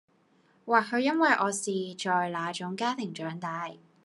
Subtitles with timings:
[0.65, 1.61] 或許因為我是
[1.95, 3.69] 在那種家庭長大